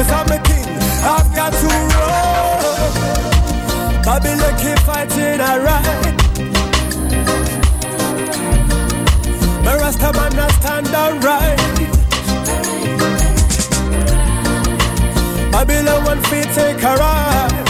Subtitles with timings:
[0.00, 0.64] Cause I'm a king,
[1.04, 2.60] I've got to roll.
[4.02, 6.16] Babylon keep fighting alright.
[9.62, 11.58] My Rasta man I stand alright.
[15.52, 17.64] Babylon one feet take a ride.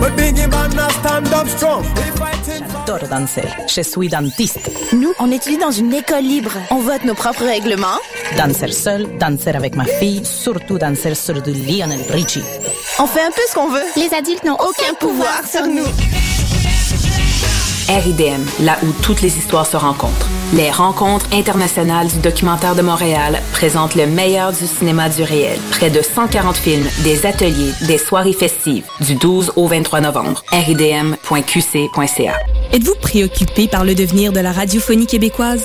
[0.00, 2.11] But Biggie man I stand up strong.
[2.58, 3.48] J'adore danser.
[3.68, 4.70] Je suis dentiste.
[4.92, 6.52] Nous, on étudie dans une école libre.
[6.70, 7.98] On vote nos propres règlements.
[8.36, 12.44] Danser seul, danser avec ma fille, surtout danser sur du Lionel Richie.
[12.98, 13.84] On fait un peu ce qu'on veut.
[13.96, 15.86] Les adultes n'ont aucun pouvoir sur nous.
[17.88, 20.28] RIDM, là où toutes les histoires se rencontrent.
[20.54, 25.58] Les rencontres internationales du documentaire de Montréal présentent le meilleur du cinéma du réel.
[25.70, 30.44] Près de 140 films, des ateliers, des soirées festives, du 12 au 23 novembre.
[30.52, 32.34] ridm.qc.ca.
[32.72, 35.64] Êtes-vous préoccupé par le devenir de la radiophonie québécoise?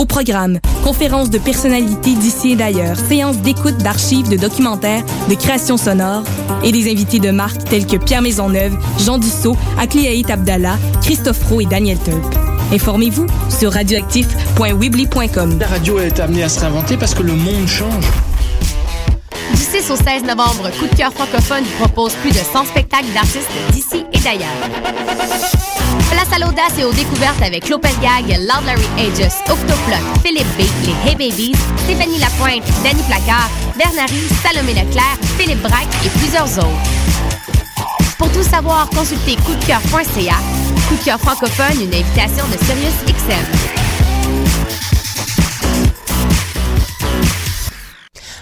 [0.00, 5.76] Au programme, conférences de personnalités d'ici et d'ailleurs, séances d'écoute d'archives, de documentaires, de créations
[5.76, 6.24] sonores
[6.64, 11.60] et des invités de marque tels que Pierre Maisonneuve, Jean Dussault, Akliaït Abdallah, Christophe Roux
[11.60, 12.24] et Daniel Tulp.
[12.72, 15.58] Informez-vous sur radioactif.weebly.com.
[15.58, 18.06] La radio est amenée à se réinventer parce que le monde change.
[19.70, 23.12] Du 6 au 16 novembre, Coup de cœur francophone vous propose plus de 100 spectacles
[23.14, 24.48] d'artistes d'ici et d'ailleurs.
[26.10, 30.62] Place à l'audace et aux découvertes avec Lopez Gag, Loud Larry Aegis, Octoplot, Philippe B,
[30.86, 31.54] les Hey Babies,
[31.84, 36.68] Stéphanie Lapointe, Danny Placard, Bernary, Salomé Leclerc, Philippe Braque et plusieurs autres.
[38.18, 40.36] Pour tout savoir, consultez coupdecoeur.ca.
[40.88, 43.89] Coup de cœur francophone, une invitation de Sirius XM.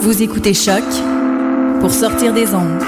[0.00, 0.82] Vous écoutez Choc
[1.80, 2.82] pour sortir des ondes.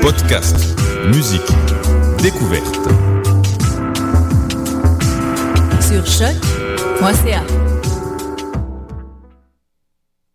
[0.00, 0.56] Podcast,
[1.06, 1.40] musique,
[2.22, 2.78] découverte.
[5.80, 7.42] Sur choc.ca.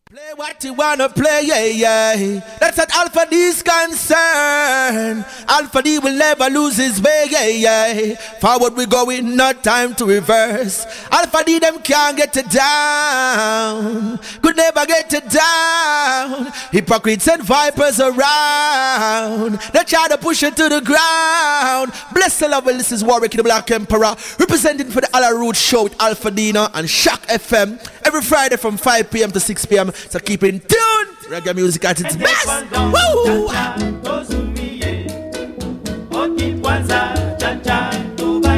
[0.10, 2.42] Play what you wanna play, yeah, yeah.
[2.60, 5.26] That's what Alpha D's concern.
[5.48, 8.16] Alpha D will never lose his way, yeah, yeah.
[8.40, 10.86] Forward we going, not time to reverse.
[11.12, 14.20] Alpha D them can't get it down.
[14.42, 16.52] Could never get it down.
[16.72, 19.60] Hypocrites and vipers around.
[19.74, 21.94] They try to push it to the ground.
[22.14, 24.16] Bless the level, this is Warwick the Black Emperor.
[24.38, 27.80] Representing for the Alla Root Show with Alpha Dina and Shock FM.
[28.06, 29.32] Every Friday from 5 p.m.
[29.32, 29.92] to 6 p.m.
[30.10, 30.99] So keep in tune.
[31.32, 32.48] Reggae music at its best.
[32.76, 33.50] Woo!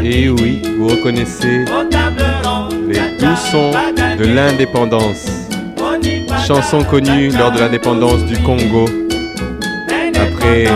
[0.03, 1.65] Et oui, vous reconnaissez
[2.87, 3.71] les doux sons
[4.17, 5.27] de l'indépendance.
[6.47, 8.85] Chanson connue lors de l'indépendance du Congo.
[10.15, 10.67] Après,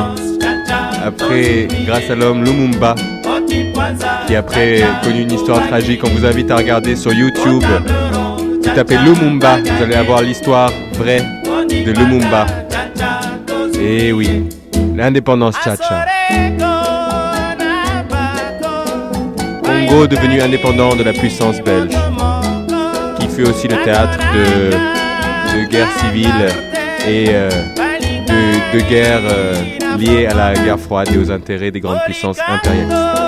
[1.01, 2.95] après grâce à l'homme Lumumba,
[4.27, 6.01] qui après connu une histoire tragique.
[6.03, 7.63] On vous invite à regarder sur YouTube.
[8.37, 11.23] Vous tapez Lumumba, vous allez avoir l'histoire vraie
[11.85, 12.47] de Lumumba.
[13.79, 14.49] Et oui,
[14.95, 16.05] l'indépendance tcha-tcha.
[19.63, 21.93] Congo devenu indépendant de la puissance belge,
[23.19, 26.49] qui fut aussi le théâtre de, guerres civiles
[27.07, 29.53] et euh, de, de guerres euh,
[29.97, 33.24] liées à la guerre froide et aux intérêts des grandes puissances impérialistes.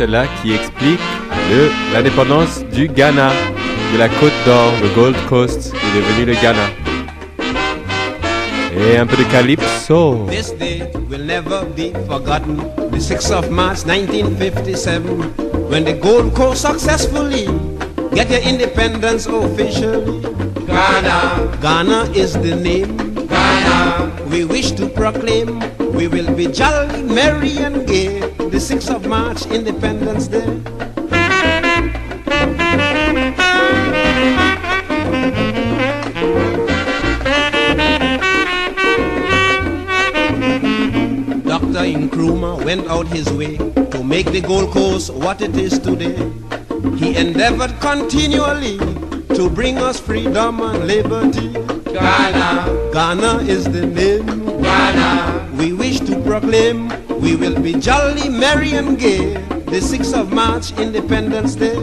[0.00, 0.98] Cela qui explique
[1.92, 3.32] l'indépendance du Ghana,
[3.92, 6.70] de la Côte d'Or, le Gold Coast est devenu le Ghana.
[8.78, 10.26] Et un peu de calypso.
[10.30, 12.56] This day will never be forgotten.
[12.92, 15.34] The 6th of March 1957,
[15.68, 17.46] when the Gold Coast successfully
[18.14, 20.22] get your independence officially.
[20.66, 22.96] Ghana, Ghana is the name.
[23.28, 25.60] Ghana, we wish to proclaim.
[25.92, 28.29] We will be jolly, merry and gay
[28.60, 30.44] 6th of March, Independence Day.
[41.42, 41.84] Dr.
[41.88, 46.30] Nkrumah went out his way to make the Gold Coast what it is today.
[46.98, 48.76] He endeavored continually
[49.34, 51.48] to bring us freedom and liberty.
[51.94, 54.26] Ghana, Ghana is the name.
[54.60, 56.90] Ghana, we wish to proclaim
[57.20, 59.34] we will be jolly, merry and gay,
[59.68, 61.76] the 6th of March, Independence Day.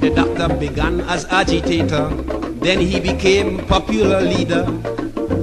[0.00, 2.08] The doctor began as agitator,
[2.60, 4.66] then he became popular leader.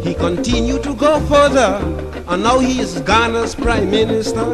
[0.04, 1.80] He continued to go further,
[2.28, 4.46] and now he is Ghana's prime minister.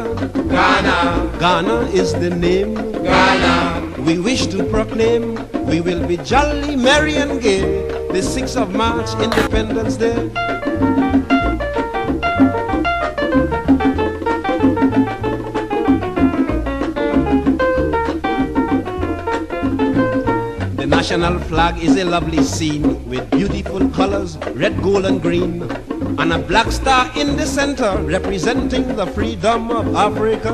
[0.48, 2.81] Ghana, Ghana is the name.
[4.04, 7.62] We wish to proclaim we will be jolly, merry and gay
[8.10, 10.28] the 6th of March, Independence Day.
[20.76, 25.62] The national flag is a lovely scene with beautiful colors, red, gold and green,
[26.18, 30.52] and a black star in the center representing the freedom of Africa.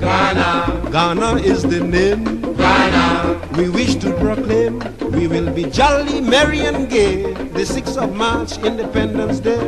[0.00, 2.33] Ghana, Ghana is the name
[2.64, 4.78] Ghana, we wish to proclaim
[5.12, 9.64] we will be jolly, merry and gay the 6th of March, Independence Day.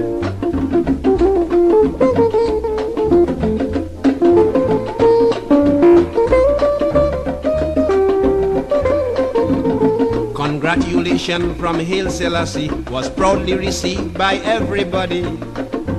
[10.35, 15.23] Congratulations from Haile Selassie was proudly received by everybody.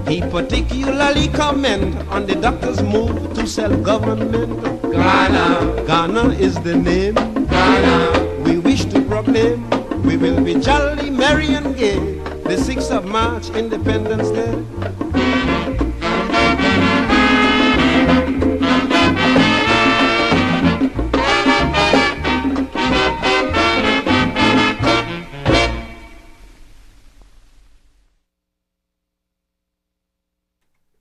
[0.08, 4.67] He particularly comment on the doctor's move to self-government
[4.98, 7.13] Ghana, Ghana is the name.
[7.13, 9.70] Ghana, we wish to proclaim
[10.04, 12.00] we will be jolly, merry and gay
[12.48, 14.56] the 6th of March, Independence Day.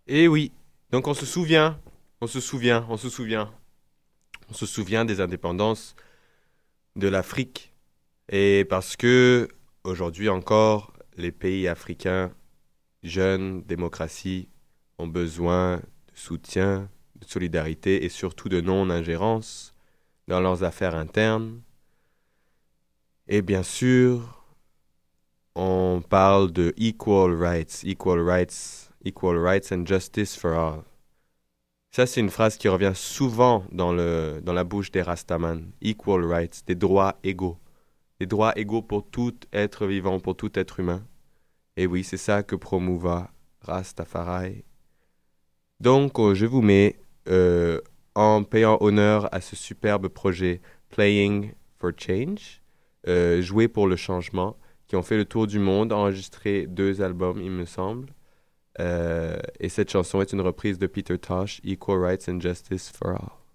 [0.09, 0.53] Eh oui,
[0.91, 1.77] donc on se souvient,
[2.21, 3.51] on se souvient, on se souvient.
[4.49, 5.97] On se souvient des indépendances
[6.95, 7.73] de l'Afrique
[8.29, 9.49] et parce que
[9.85, 12.33] aujourd'hui encore, les pays africains,
[13.03, 14.49] jeunes, démocraties,
[14.99, 15.83] ont besoin de
[16.15, 19.75] soutien, de solidarité et surtout de non-ingérence
[20.29, 21.61] dans leurs affaires internes.
[23.29, 24.45] Et bien sûr,
[25.55, 30.85] on parle de equal rights, equal rights, equal rights and justice for all.
[31.97, 35.71] Ça, c'est une phrase qui revient souvent dans, le, dans la bouche des Rastaman.
[35.81, 37.57] Equal rights, des droits égaux.
[38.21, 41.07] Des droits égaux pour tout être vivant, pour tout être humain.
[41.79, 43.31] Et oui, c'est ça que promouva
[43.63, 44.63] Rastafari.
[45.81, 46.99] Donc, euh, je vous mets
[47.31, 47.81] euh,
[48.15, 50.61] en payant honneur à ce superbe projet
[50.91, 52.61] Playing for Change,
[53.09, 57.41] euh, Jouer pour le changement, qui ont fait le tour du monde, enregistré deux albums,
[57.41, 58.13] il me semble.
[58.81, 63.13] Euh, et cette chanson est une reprise de Peter Tosh, Equal Rights and Justice for
[63.13, 63.47] All.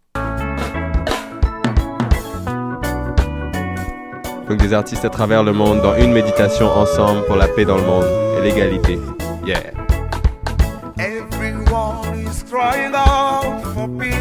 [4.50, 7.78] Donc des artistes à travers le monde dans une méditation ensemble pour la paix dans
[7.78, 8.06] le monde
[8.38, 9.00] et l'égalité.
[9.46, 9.72] Yeah.
[10.98, 14.21] Everyone is crying out for peace.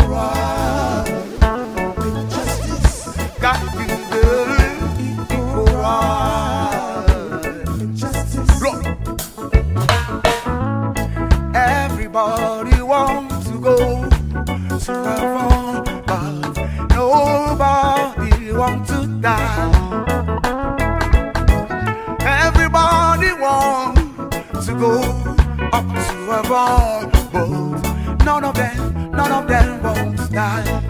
[30.41, 30.80] final.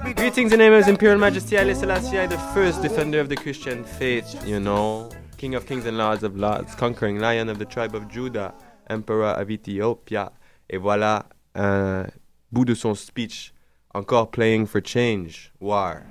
[0.00, 4.58] Greetings and His Imperial Majesty Haile Selassie, the first defender of the Christian faith, you
[4.58, 8.54] know, King of Kings and Lords of Lords, conquering lion of the tribe of Judah,
[8.88, 10.32] Emperor of Ethiopia.
[10.70, 12.06] Et voilà un
[12.50, 13.52] bout de son speech,
[13.94, 16.06] encore playing for change, war,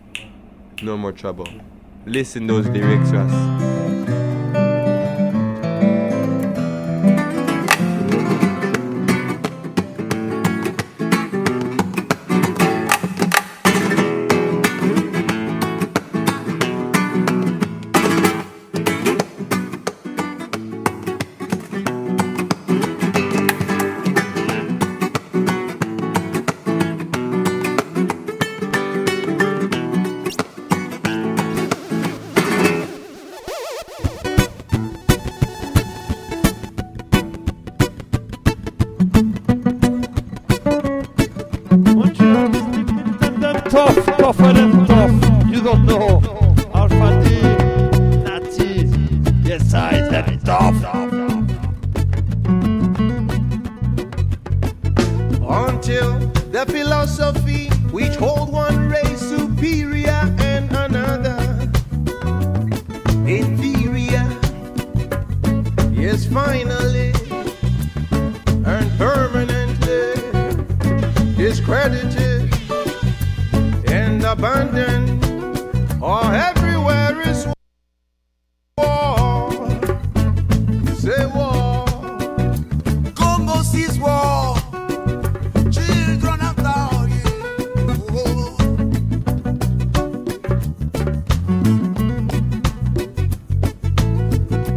[0.84, 1.48] no more trouble.
[2.06, 3.81] Listen those lyrics to.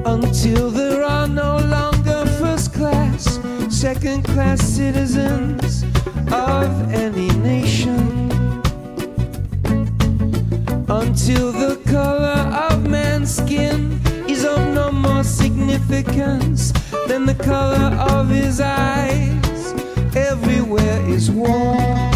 [0.06, 3.38] until there are no longer first class,
[3.70, 5.82] second class citizens
[6.32, 8.30] of any nation.
[10.88, 16.72] Until the color of man's skin is of no more significance
[17.08, 19.74] than the color of his eyes,
[20.14, 22.13] everywhere is war.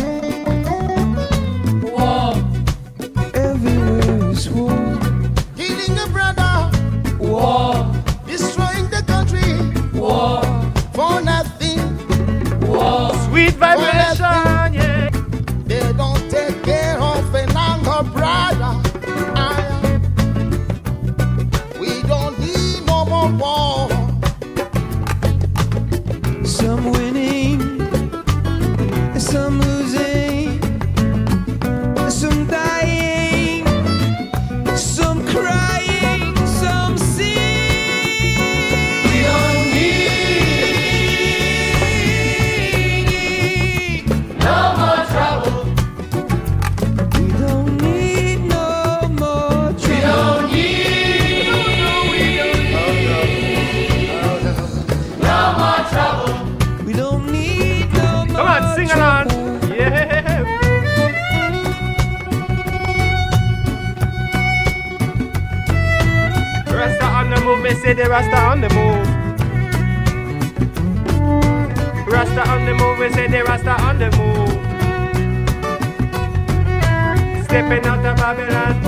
[77.69, 78.88] Stepping out of Babylon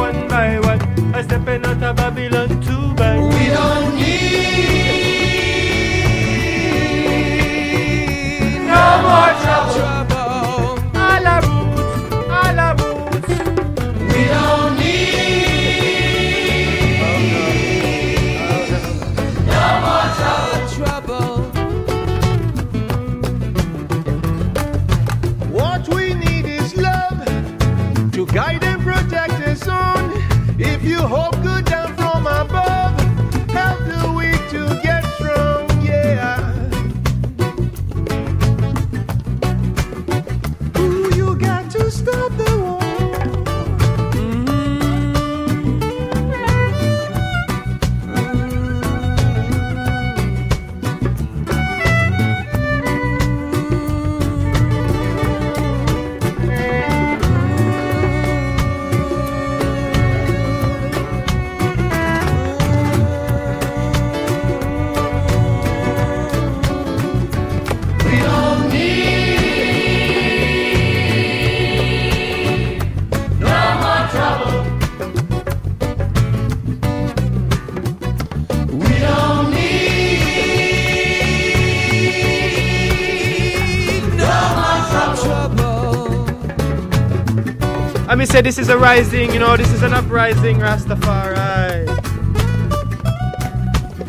[88.41, 91.87] say this is a rising, you know, this is an uprising, Rastafari.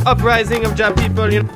[0.06, 1.50] Uprising of Jah people, you know.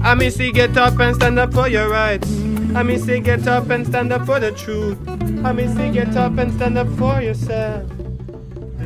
[0.00, 2.30] I mean, see, get up and stand up for your rights.
[2.74, 4.98] I mean, see, get up and stand up for the truth.
[5.44, 7.90] I mean, see, get up and stand up for yourself.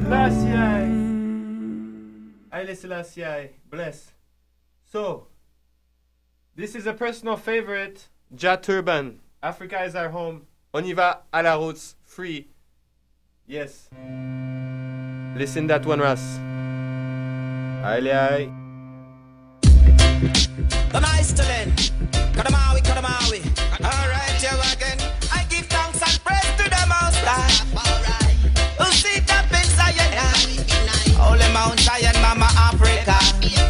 [0.07, 0.89] Last year,
[2.51, 4.13] I listen last year, bless.
[4.91, 5.27] So,
[6.57, 9.21] this is a personal favorite, Ja Turban.
[9.43, 10.47] Africa is our home.
[10.75, 12.47] On y va à la route, free.
[13.47, 13.89] Yes.
[15.35, 16.39] Listen that one, Ras.
[17.85, 18.51] Aye, aye.
[20.93, 21.69] The.
[22.37, 23.41] Kadamawi, Kadamawi.
[23.81, 24.99] Alright, here again.
[25.33, 27.49] I give thanks and praise to the Most High.
[28.79, 30.13] Who sit up in Zion?
[31.17, 31.81] Holy Mount
[32.21, 33.17] Mama Africa.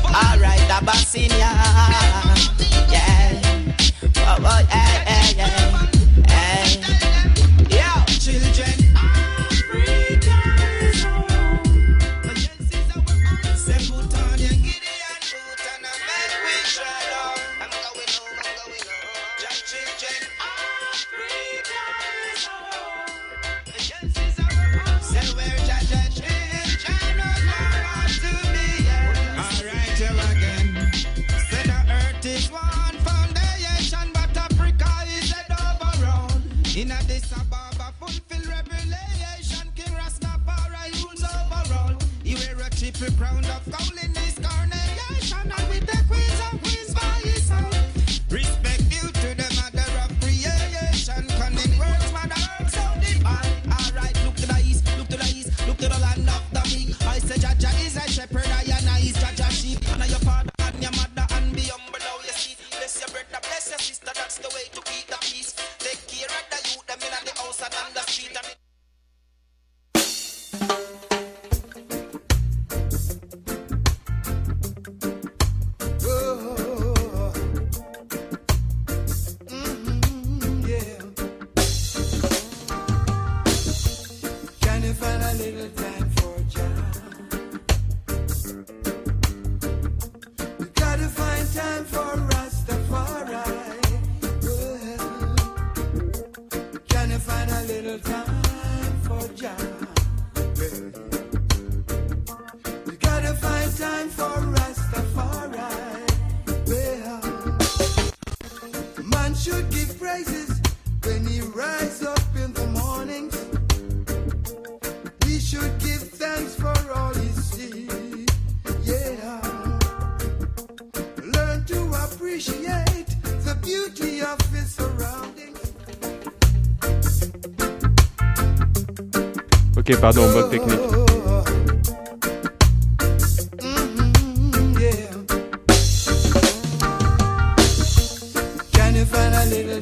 [0.04, 1.50] Alright, Abyssinia.
[2.90, 3.40] Yeah.
[4.26, 5.46] Oh, oh, yeah, yeah.
[5.46, 5.57] yeah.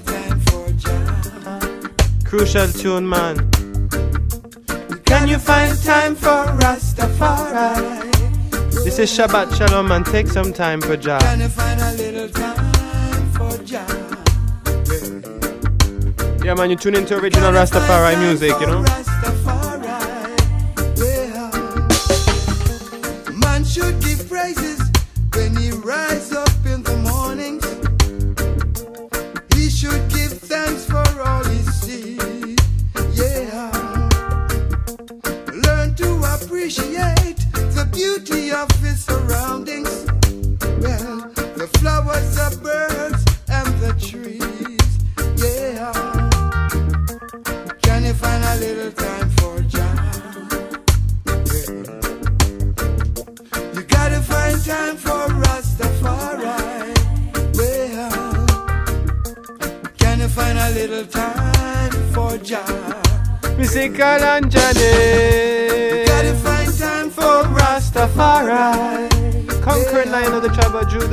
[0.09, 1.23] Time for Jah?
[2.25, 3.37] Crucial tune, man.
[5.05, 8.13] Can you find time for Rastafari?
[8.85, 11.19] This is Shabbat Shalom and take some time for Jah.
[11.21, 13.87] Can you find a little time for Jah?
[16.45, 18.85] Yeah, man, you tune into original Rastafari music, you know?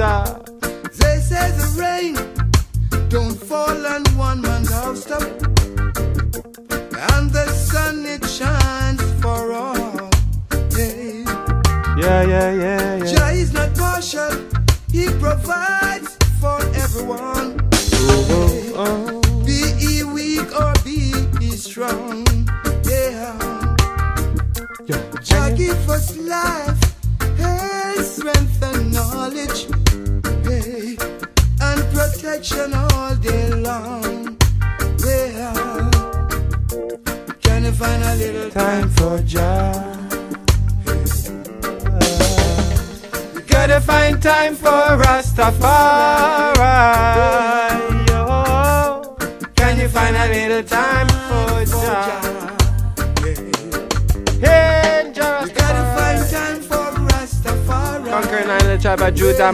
[0.04, 2.33] They say the rain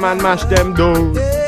[0.03, 1.38] and mash them doors.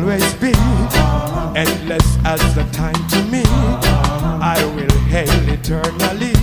[0.00, 0.52] Always be
[1.58, 3.42] endless as the time to me.
[4.40, 6.34] I will hail eternally.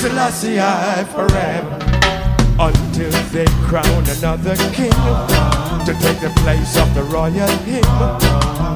[0.00, 1.78] Selassie, I forever.
[2.58, 4.96] Until they crown another king
[5.86, 7.84] to take the place of the royal hymn.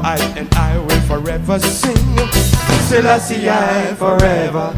[0.04, 1.96] I and I will forever sing.
[2.88, 4.74] Selassie, I forever.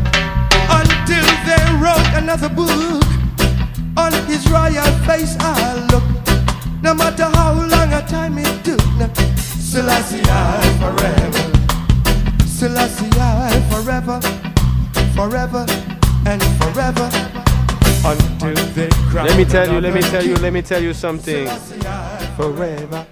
[0.81, 3.02] Until they wrote another book
[3.96, 6.04] on his royal face, I look.
[6.81, 8.78] No matter how long a time it took,
[9.68, 11.44] Selassie I forever,
[12.46, 14.18] Selassie I forever,
[15.14, 15.66] forever
[16.24, 17.11] and forever
[18.02, 20.94] until they crown Let me tell you, let me tell you, let me tell you
[20.94, 21.46] something.
[22.38, 23.07] Forever.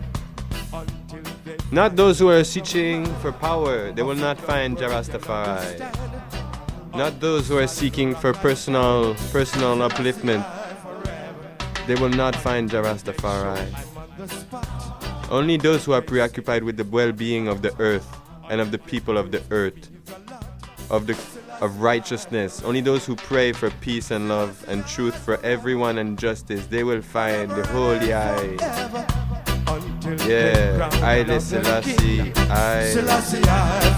[1.70, 5.80] Not those who are seeking for power, they will not find Jarastafari.
[6.94, 10.42] Not those who are seeking for personal personal upliftment,
[11.86, 13.68] they will not find Jarastafari.
[15.28, 18.06] Only those who are preoccupied with the well-being of the earth
[18.48, 19.90] and of the people of the earth,
[20.88, 21.18] of the
[21.60, 22.62] of righteousness.
[22.62, 26.84] Only those who pray for peace and love and truth for everyone and justice, they
[26.84, 28.56] will find the holy eye.
[30.28, 32.92] Yeah, I I Selassie I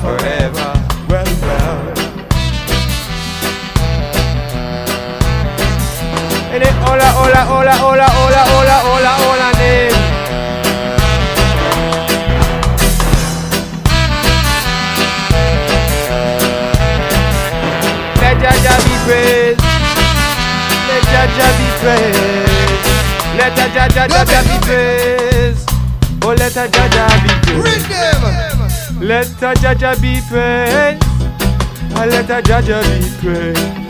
[0.00, 0.72] forever.
[1.08, 1.98] Well, well.
[6.54, 9.97] And it hola, hola, hola, hola, hola, hola, hola, hola, name.
[18.42, 19.62] Jaja be praised.
[20.88, 22.84] Let Jaja be praised.
[23.38, 25.68] Let Jaja Jaja be praised.
[26.22, 27.88] Oh, let Jaja be praised.
[29.00, 29.26] Let
[29.62, 31.04] Jaja be praised.
[31.94, 33.88] I let a Jaja be praised.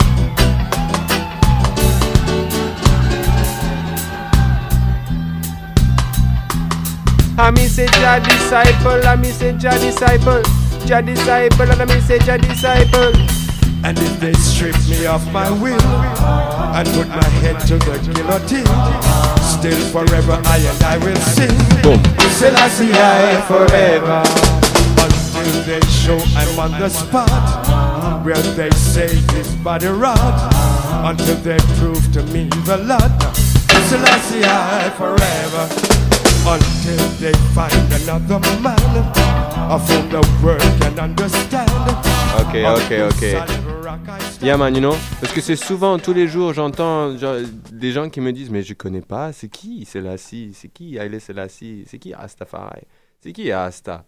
[7.39, 10.43] I me say Jah disciple, I me say Jah disciple,
[10.87, 13.13] Jah disciple, and I me say Jah disciple.
[13.85, 18.67] And if they strip me of my will and put my head to the guillotine,
[19.43, 21.57] still forever I and I will sing.
[21.83, 22.03] Boom.
[22.39, 24.23] Selassie I forever.
[24.99, 30.19] Until they show I'm on the spot where they say this body rot.
[31.05, 33.11] Until they prove to me the lot.
[33.89, 35.65] Selassie I forever.
[36.47, 39.28] Until they find another man
[39.71, 41.69] of whom the world can understand.
[42.41, 43.69] Ok, ok, ok.
[44.43, 47.13] Yeah man, you know, parce que c'est souvent, tous les jours, j'entends
[47.73, 51.21] des gens qui me disent, mais je connais pas, c'est qui Selassie C'est qui Haile
[51.21, 52.83] Selassie C'est qui Rastafari
[53.21, 54.05] C'est qui Rasta?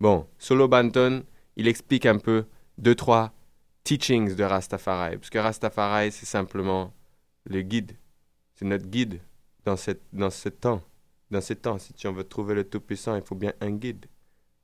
[0.00, 1.22] Bon, Solo Banton,
[1.56, 2.46] il explique un peu
[2.78, 3.32] deux, trois
[3.84, 6.92] teachings de Rastafari, parce que Rastafari, c'est simplement
[7.44, 7.92] le guide,
[8.54, 9.20] c'est notre guide
[9.64, 10.82] dans, cette, dans ce temps.
[11.30, 14.06] Dans ce temps, si tu en veux trouver le Tout-Puissant, il faut bien un guide.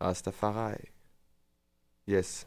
[0.03, 0.89] Rastafari.
[2.07, 2.45] Yes.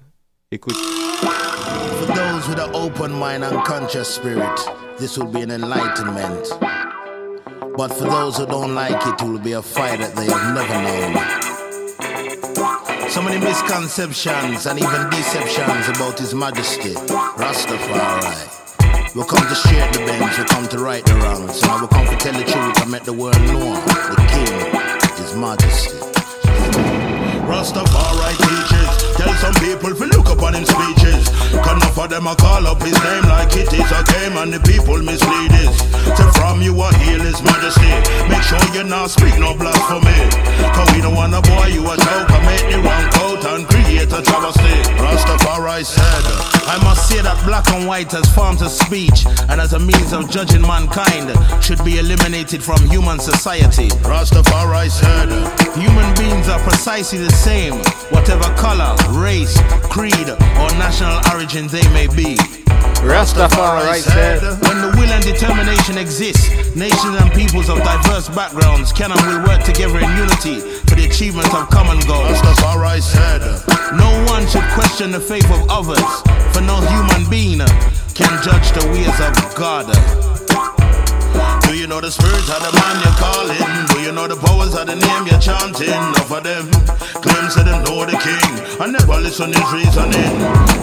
[0.52, 0.76] Écoute.
[0.76, 4.60] For those with an open mind and conscious spirit,
[5.00, 6.50] this will be an enlightenment.
[7.78, 10.54] But for those who don't like it, it will be a fire that they have
[10.54, 11.15] never known.
[13.10, 16.94] So many misconceptions and even deceptions about His Majesty,
[17.39, 18.52] Rastafari.
[19.15, 21.62] We come to share the bends, we come to right the wrongs.
[21.62, 23.76] Now we come to tell the truth and make the world know
[24.12, 25.94] the King, His Majesty.
[27.47, 28.94] Rastafari teaches.
[32.06, 35.02] Of them a call up his name like it is a game and the people
[35.02, 35.74] mislead this.
[36.13, 37.89] So from you a heal his majesty.
[38.30, 40.13] Make sure you not speak no blasphemy.
[40.78, 43.65] Cause we don't want a boy you a joke and make the wrong coat and
[43.65, 44.78] create a travesty.
[45.02, 46.26] Rastafari said,
[46.70, 50.13] I must say that black and white as forms of speech and as a means
[50.13, 53.89] of judging mankind should be eliminated from human society.
[54.06, 55.34] Rastafari said,
[55.74, 57.82] human beings are precisely the same,
[58.13, 59.58] whatever color, race,
[59.89, 62.36] creed, or national origin they may be.
[63.08, 69.12] Rastafari said, When the will and determination exists, nations and peoples of diverse backgrounds can
[69.12, 72.36] and will work together in unity for the achievement of common goals.
[72.43, 73.41] Rastafari said,
[73.95, 76.12] No one should question the faith of others,
[76.51, 77.63] for no human being
[78.12, 80.35] can judge the ways of God.
[81.65, 83.86] Do you know the spirit of the man you're calling?
[83.89, 85.89] Do you know the powers of the name you're chanting?
[85.89, 86.65] Enough of them
[87.25, 88.51] claims that them know the king.
[88.78, 90.36] I never listen his reasoning.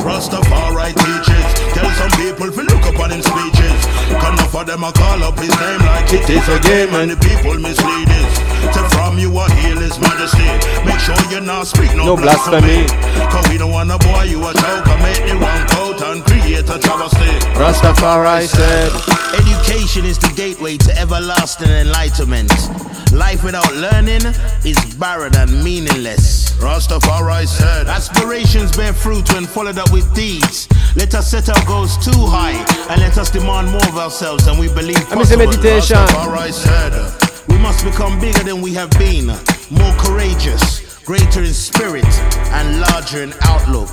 [0.03, 1.47] Rastafari teaches.
[1.77, 3.79] Tell some people to look upon him speeches.
[4.19, 7.11] Cause enough of them I call up his name like it is a game and
[7.15, 8.31] the people mislead it.
[8.75, 10.51] So from you I heal his majesty.
[10.83, 12.91] Make sure you not speak no, No blasphemy.
[13.31, 16.67] Cause we don't want a boy you a and make the wrong coat and create
[16.69, 17.33] a travesty.
[17.55, 18.91] Rastafari said,
[19.33, 22.51] Education is the gateway to everlasting enlightenment.
[23.13, 24.23] Life without learning
[24.65, 26.53] is barren and meaningless.
[26.61, 30.69] Rastafari said, Aspirations bear fruit when followed up with deeds.
[30.97, 32.57] Let us set our goals too high
[32.91, 35.47] and let us demand more of ourselves than we believe possible.
[35.47, 35.97] meditation.
[35.97, 39.27] Rastafari said, We must become bigger than we have been,
[39.71, 42.07] more courageous, greater in spirit,
[42.53, 43.91] and larger in outlook.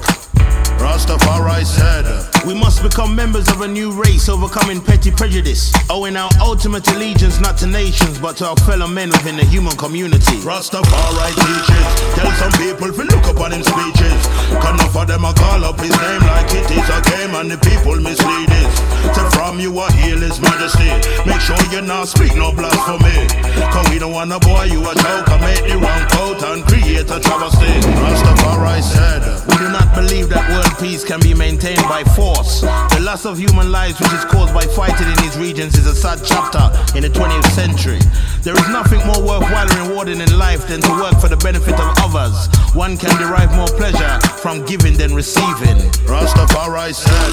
[0.79, 2.07] Rastafari said,
[2.47, 7.39] We must become members of a new race, overcoming petty prejudice, owing our ultimate allegiance
[7.39, 10.39] not to nations but to our fellow men within the human community.
[10.39, 11.85] Rastafari teaches.
[12.15, 14.19] Tell some people to look upon him speeches.
[14.55, 17.57] Enough of them a call up his name like it is a game and the
[17.59, 18.71] people mislead it.
[19.15, 20.89] So from you a heal his majesty.
[21.27, 23.27] Make sure you not speak no blasphemy.
[23.71, 26.63] Cause we don't want a boy you a joke and make the wrong coat and
[26.63, 27.73] create a travesty.
[27.99, 32.61] Rastafari said, We do not believe that world peace can be maintained by force.
[32.61, 35.95] The loss of human lives, which is caused by fighting in these regions, is a
[35.95, 36.63] sad chapter
[36.97, 37.99] in the 20th century.
[38.43, 41.73] There is nothing more worthwhile and rewarding in life than to work for the benefit
[41.73, 42.47] of others.
[42.75, 45.77] One can derive more pleasure from giving than receiving.
[46.07, 47.31] Rastafari said,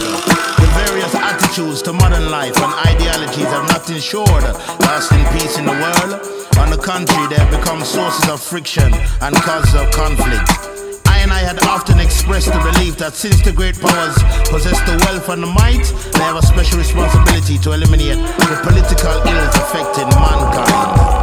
[0.61, 4.45] The various attitudes to modern life and ideologies have not ensured
[4.81, 6.21] lasting peace in the world.
[6.59, 10.76] On the contrary, they have become sources of friction and causes of conflict.
[11.27, 14.17] I and I had often expressed the belief that since the great powers
[14.49, 19.11] possess the wealth and the might, they have a special responsibility to eliminate the political
[19.11, 21.16] ills affecting mankind.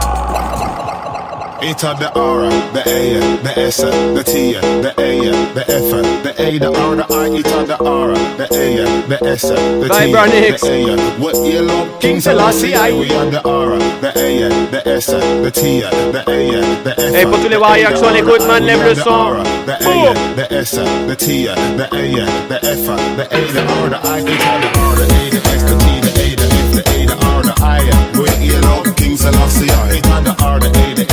[1.63, 5.91] E to the R, the A, the S, the T, the A, the F,
[6.23, 9.87] the A, the R, the I, E to the R, the A, the S, the
[9.87, 10.19] T, the
[10.67, 11.21] A.
[11.21, 12.91] What you love, King Selassie, I.
[12.91, 16.51] We are the R, the A, the S, the T, the A,
[16.83, 17.13] the F.
[17.15, 19.41] Hey, pour tous les Waiaks sur l'écoute, man, lève le son.
[19.65, 20.75] The A, the S,
[21.07, 24.69] the T, the A, the F, the A, the R, the I, E to the
[24.83, 27.41] R, the A, the S, the T, the A, the F, the A, the R,
[27.41, 27.87] the I.
[28.19, 29.95] What you love, King Selassie, I.
[29.95, 31.12] E to the R, the A, the S,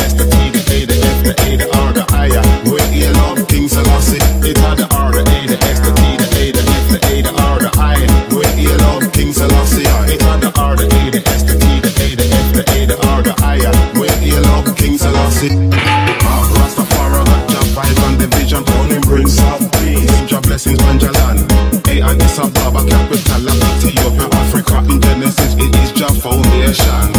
[3.50, 6.62] King Selassie, E to the R, the A, the S, the T, the A, the
[6.62, 7.98] F, the A, the R, the I.
[8.30, 10.14] What you love, King Selassie, I.
[10.14, 12.62] E to the R, the A, the S, the T, the A, the F, the
[12.70, 13.58] A, the R, the I.
[13.98, 15.50] What you love, King Selassie.
[15.50, 20.30] Rastafari got job vibes and the vision, calling Prince of Peace.
[20.30, 21.42] Your blessings, Banjalan.
[21.90, 24.78] A and Addis Ababa, capital of Ethiopia, Africa.
[24.86, 27.10] In Genesis, it is your foundation.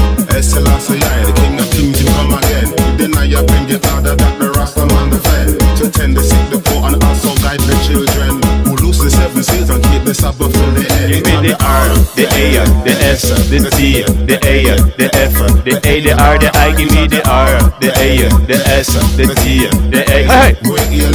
[0.41, 2.71] Selassie, the King of Kings, he come again.
[2.97, 5.60] Deny you bring it harder that the Rasta man defend.
[5.81, 8.37] To tend the sick, the poor, and also guide the children.
[8.69, 11.09] Who lose the seven seals and keep the Sabbath till the end.
[11.09, 15.33] Give me the R, the A, the S, the T, the A, the F,
[15.65, 16.69] the A, the R, the I.
[16.77, 20.21] Give me the R, the A, the S, the T, the A.
[20.29, 20.53] Hey!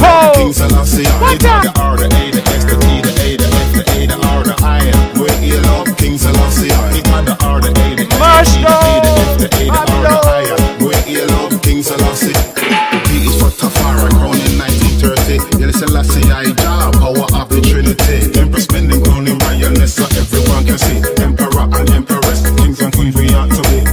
[0.03, 0.35] Oh!
[0.35, 3.71] King Selassie, what the R, the A, the S, the T, the A, the F,
[3.71, 4.83] the A, the R, the I.
[5.15, 8.83] Where you love King Selassie, it had the R, the A, the S, the T,
[8.99, 10.83] the the F, the A, the R, the I.
[10.83, 12.35] Where you love King Selassie.
[13.07, 14.46] He is for Tafari, crowned in 1930.
[14.46, 14.46] Yele
[15.77, 18.33] Selassie, I job, power of the Trinity.
[18.39, 20.97] Empress spending crown in Lioness, so everyone can see.
[21.21, 23.85] Emperor and Empress, kings and queens we ought to be.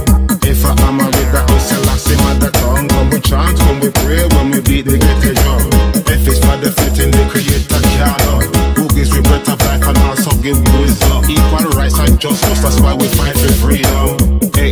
[0.49, 2.89] If I am a that, it's Selassie, mother tongue.
[2.89, 5.61] When we chant, when we pray, when we beat the ghetto drum.
[6.09, 8.49] F is for the fitting, the creator canon.
[8.81, 11.21] Who gives we breath of life and also give wisdom.
[11.29, 14.24] Equal rights and justice, that's why we fight for freedom.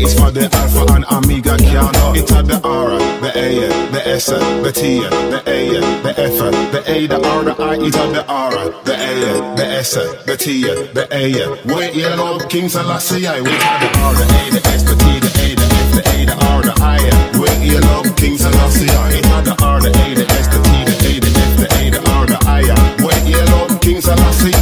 [0.03, 2.15] Is for the Alpha and Omega canon.
[2.15, 6.37] It had the R, the A, the S, the T, the A, the F,
[6.73, 7.75] the A, the R, the I.
[7.75, 8.51] It had the R,
[8.83, 9.93] the A, the S,
[10.25, 11.73] the T, the A.
[11.73, 13.39] Wait, you know, King Selassie, I.
[13.39, 16.03] We had the R, the A, the S, the T, the A, the F, the
[16.11, 16.99] A, the R, the I.
[17.39, 19.13] Wait, you know, King Selassie, I.
[19.13, 21.67] It had the R, the A, the S, the T, the A, the F, the
[21.79, 22.61] A, the R, the I.
[23.07, 24.52] Wait, you know, King Selassie.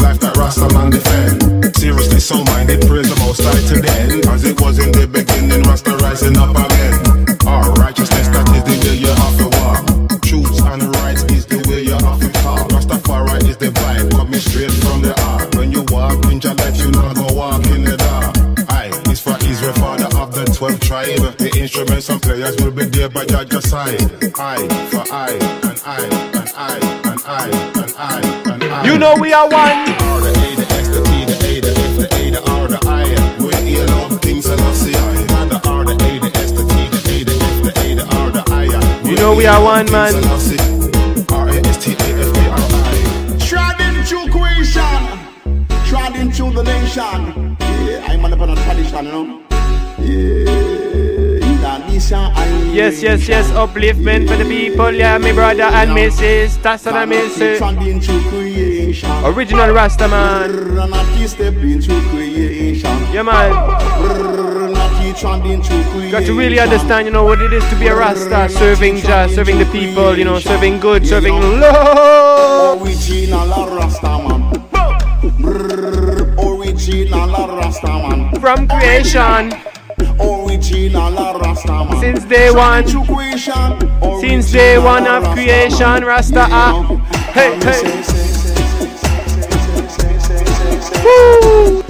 [0.00, 1.76] Life that Rastaman defend.
[1.76, 4.26] Seriously, so minded, praise the most high to the end.
[4.26, 6.96] As it was in the beginning, Rasta rising up again.
[7.46, 10.22] Our righteousness, that is the way you have to walk.
[10.22, 12.68] Truth and rights is the way you have to talk.
[12.70, 15.54] Rastafari is the vibe coming straight from the heart.
[15.54, 18.34] When you walk in your life, you not go walk in the dark.
[18.70, 21.38] I is for Israel, father of the 12 tribe.
[21.38, 24.00] The instruments and players will be there by your side.
[24.38, 24.58] I
[24.90, 25.30] for I,
[25.68, 26.78] and I, and I, and I,
[27.10, 27.75] and I, and I.
[28.96, 29.86] You know we are one.
[39.04, 40.14] You know we are one man.
[43.38, 45.02] Trading through creation,
[45.84, 47.54] trading through the nation.
[47.60, 49.42] Yeah, I'm on the tradition, you know.
[49.98, 52.32] Yeah, in the nation,
[52.76, 57.06] Yes, yes, yes, upliftment for the people, yeah, me brother and missus, that's what I
[57.06, 57.62] miss it.
[59.24, 60.74] Original Rasta man.
[60.74, 60.92] Run
[61.26, 62.90] step into creation.
[63.14, 63.50] Yeah, man.
[63.50, 66.10] Run a key treading through creation.
[66.10, 69.26] Got to really understand, you know, what it is to be a Rasta, serving Jah,
[69.26, 72.82] serving the people, you know, serving good, serving love.
[72.82, 74.52] Original Rasta man.
[76.38, 78.38] Original Rasta man.
[78.38, 79.75] From creation.
[80.72, 82.00] Original Rasta man.
[82.00, 82.86] Since day one.
[84.20, 86.46] Since day one of creation, Rasta.
[86.50, 86.82] ah.
[87.32, 87.82] Hey, hey.
[91.04, 91.82] Woo.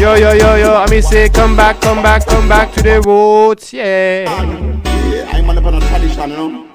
[0.00, 3.00] Yo, yo, yo, yo, I mean say come back, come back, come back to the
[3.02, 4.24] roots, yeah.
[4.24, 6.66] Yeah, I'm on the tradition, you know.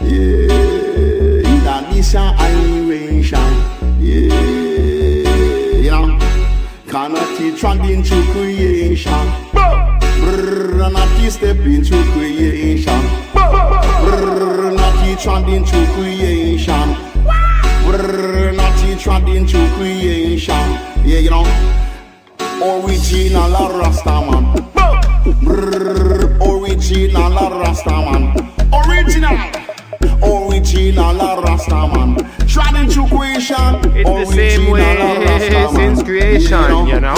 [0.00, 3.40] Yeah, in the nation.
[4.00, 4.59] Yeah.
[6.90, 9.12] Cannot teach trending to creation.
[9.52, 13.00] Brrr, not key step into creation.
[13.32, 16.96] Brrr, not teach trending to creation.
[17.86, 20.66] Brrr, not teach trending to creation.
[21.06, 21.44] Yeah, you know.
[22.58, 24.72] Original Rastaman.
[25.46, 27.32] Brrr, original
[27.62, 28.34] Rastaman.
[28.88, 29.38] Original.
[30.24, 31.14] Original
[31.44, 32.39] Rastaman.
[32.50, 33.76] Treading through creation.
[33.94, 37.14] It's the same way since creation, you know.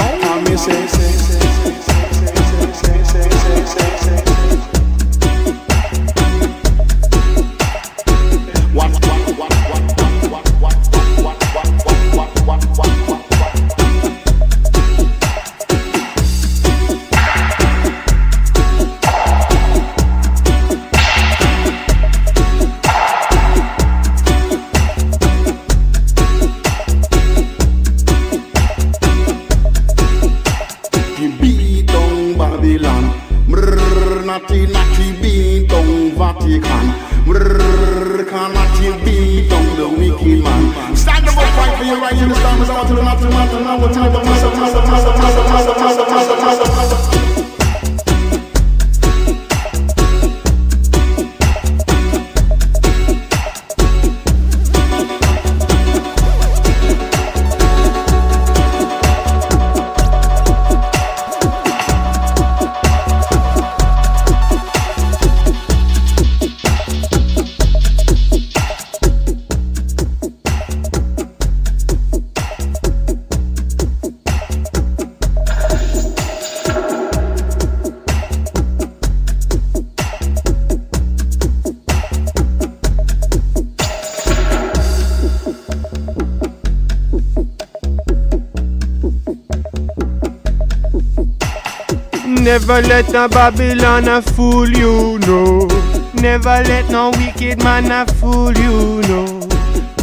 [92.73, 95.67] Never let no Babylon a fool you, no.
[96.15, 99.27] Never let no wicked man a fool you, no.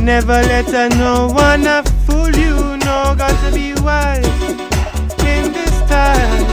[0.03, 3.15] Never let a no one a fool you, no.
[3.17, 4.23] Got to be wise
[5.25, 6.45] in this time.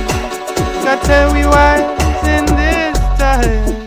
[0.86, 3.86] Got to be wise in this time.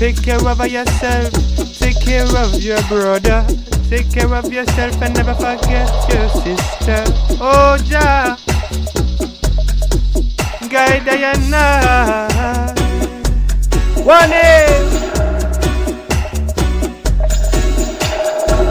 [0.00, 1.32] Take care of yourself.
[1.78, 3.46] Take care of your brother.
[3.88, 7.04] Take care of yourself and never forget your sister.
[7.40, 8.36] Oh, Jah
[10.72, 12.72] guide Diana.
[14.02, 14.84] One aim.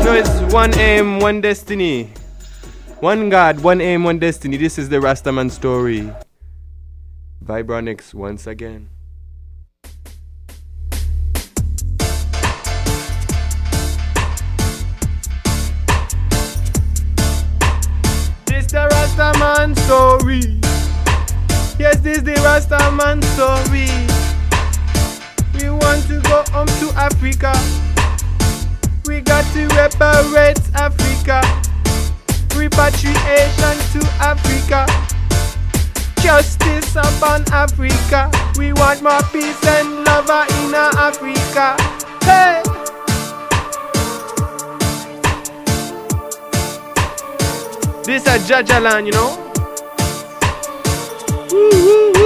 [0.03, 2.09] No, it's one aim, one destiny.
[3.01, 4.57] One God, one aim, one destiny.
[4.57, 6.11] This is the Rastaman story.
[7.45, 8.89] Vibronics once again.
[18.47, 20.61] This the Rastaman story.
[21.91, 23.91] Yes, this is the Rastaman story.
[25.59, 27.51] We want to go home to Africa.
[29.05, 31.41] We got to reparate Africa.
[32.55, 34.87] Repatriation to Africa.
[36.21, 38.31] Justice upon Africa.
[38.57, 41.75] We want more peace and love in Africa.
[42.23, 42.63] Hey!
[48.05, 49.50] This a Jajalan, you know?
[51.51, 52.20] Woo-woo.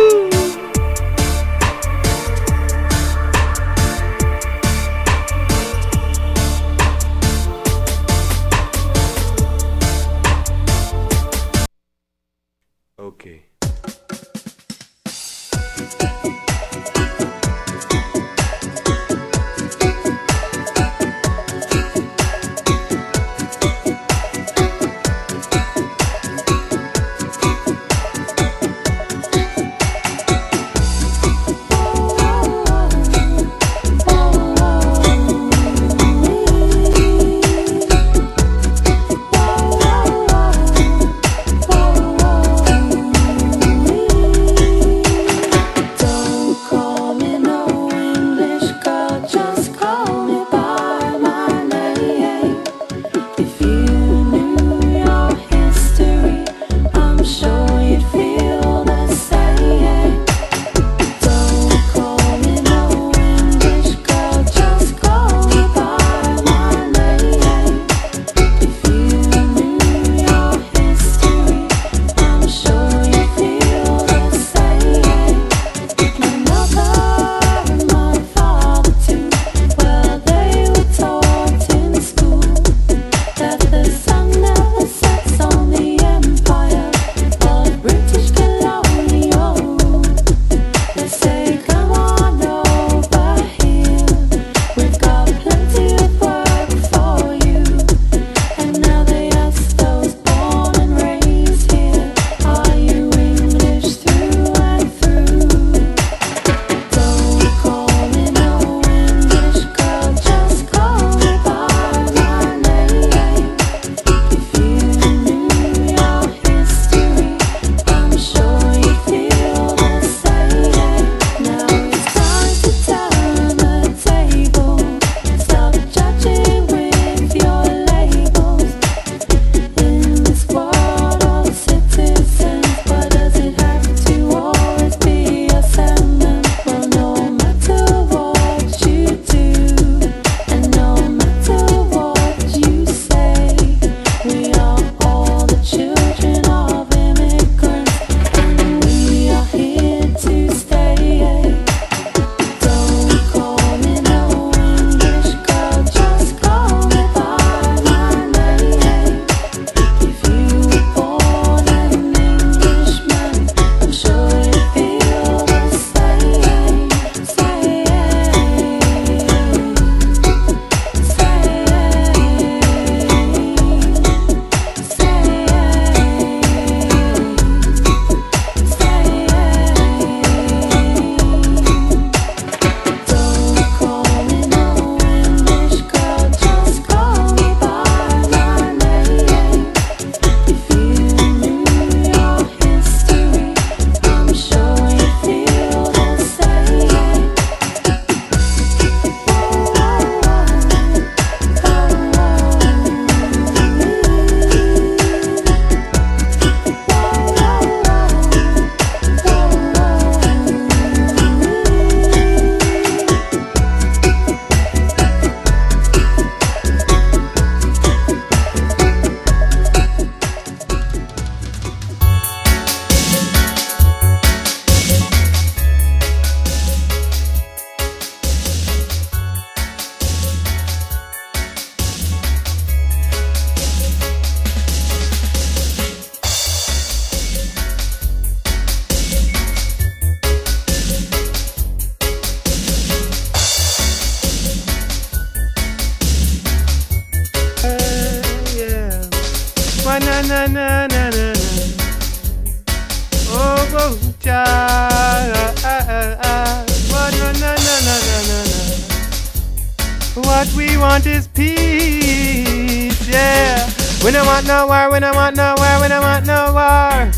[260.35, 263.71] What we want is peace, yeah.
[264.03, 267.09] We don't want no war, we don't want no war, we don't want no war.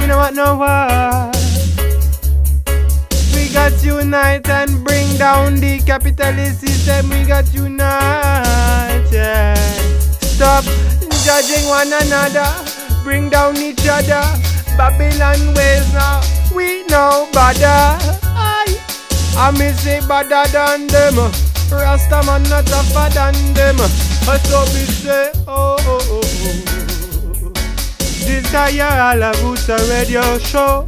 [0.00, 1.30] We don't want no war.
[3.34, 7.10] We got unite and bring down the capitalist system.
[7.10, 9.54] We got unite, yeah.
[10.22, 10.64] Stop
[11.26, 12.48] judging one another,
[13.04, 14.24] bring down each other.
[14.78, 16.22] Babylon ways now,
[16.54, 18.00] we know better.
[18.32, 18.80] Aye.
[19.36, 21.18] I me say better than them.
[21.18, 21.55] Uh.
[21.70, 23.76] Rasta man not tougher than them.
[23.78, 27.52] So be say, oh, oh, oh, oh.
[28.24, 30.86] This a your Alabusa radio show.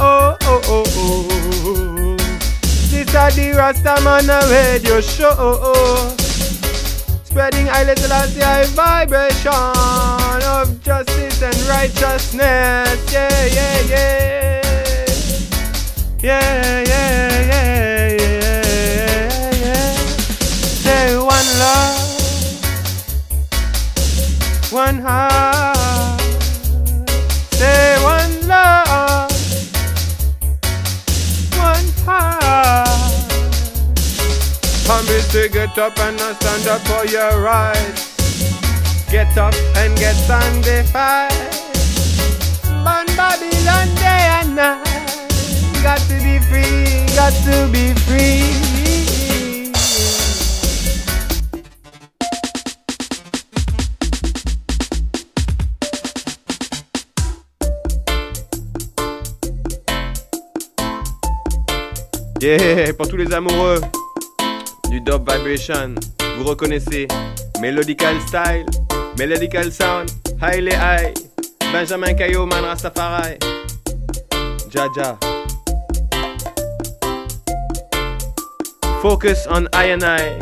[0.00, 2.16] Oh, oh, oh, oh.
[2.90, 5.34] This a the Rasta man radio show.
[5.38, 6.16] Oh, oh.
[7.24, 9.52] Spreading I little high vibration
[10.48, 13.12] of justice and righteousness.
[13.12, 13.78] Yeah, yeah.
[16.20, 18.07] Yeah, yeah, yeah, yeah,
[21.38, 21.98] one love,
[24.72, 26.20] one heart.
[27.58, 29.30] Say one love,
[31.54, 32.88] one heart.
[34.86, 38.02] Come to get up and uh, stand up for your rights.
[39.08, 41.30] Get up and get sanctified.
[42.84, 44.84] Burn Babylon day and night.
[45.84, 48.77] Got to be free, got to be free.
[62.40, 63.80] Yeah, pour tous les amoureux
[64.90, 65.96] du Dub Vibration,
[66.38, 67.08] vous reconnaissez
[67.60, 68.64] Melodical Style,
[69.18, 70.08] Melodical Sound,
[70.40, 71.14] Highly High,
[71.72, 73.38] Benjamin Caillot, Man Rastafari,
[74.70, 75.18] Jaja.
[79.02, 80.38] Focus on I and I.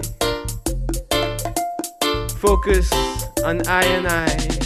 [2.39, 2.91] Focus
[3.43, 4.66] on I and I.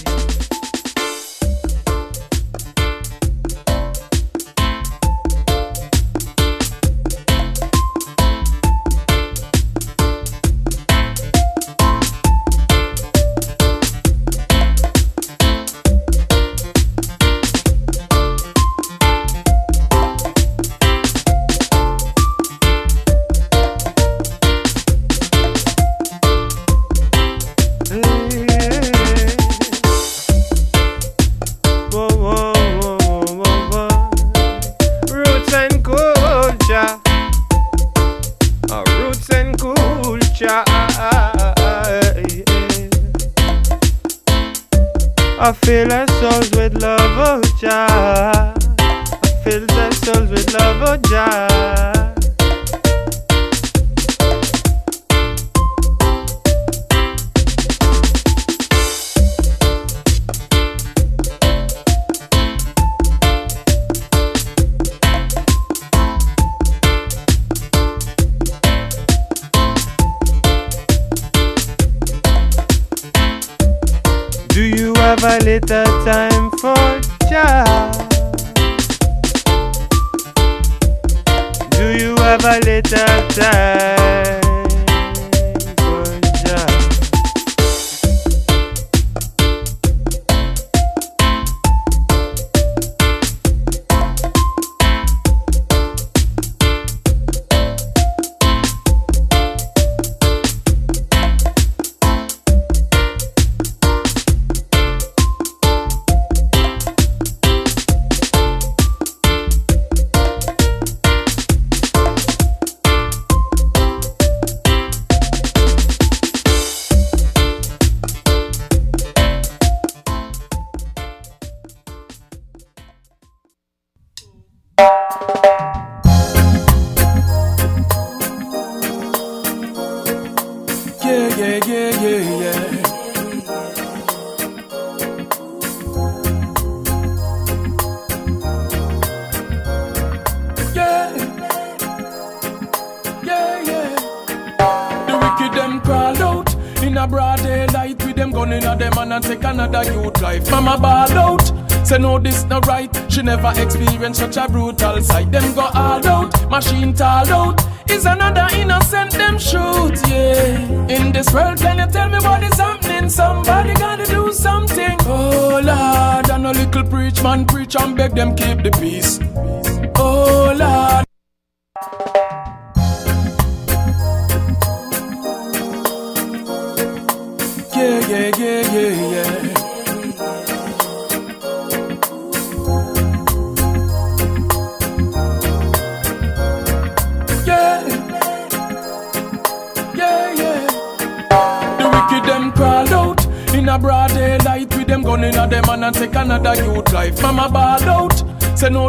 [153.41, 155.30] never experienced such a brutal sight.
[155.30, 157.64] Them go all out, machine tall out.
[157.91, 160.97] Is another innocent them shoot, yeah.
[160.97, 163.09] In this world, can you tell me what is happening?
[163.09, 164.97] Somebody gotta do something.
[165.07, 169.18] Oh Lord, and a little preach man preach and beg them keep the peace.